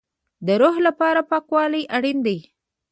[0.45, 2.37] د روح لپاره پاکوالی اړین دی